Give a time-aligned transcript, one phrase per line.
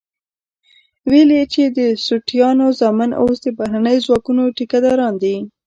[1.09, 5.35] ويل يې چې د سوټيانو زامن اوس د بهرنيو ځواکونو ټيکه داران دي.